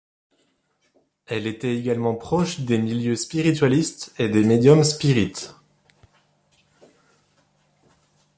[1.27, 5.53] Elle était également proche des milieux spiritualistes et des médiums spirites.